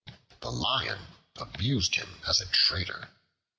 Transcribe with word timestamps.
The 0.39 0.51
Lion 0.51 0.97
abused 1.37 1.93
him 1.93 2.21
as 2.27 2.41
a 2.41 2.47
traitor. 2.47 3.09